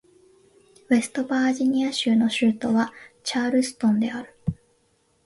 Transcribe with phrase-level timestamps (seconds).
[0.89, 2.91] ウェストバージニア州の州都は
[3.23, 4.33] チャールストンである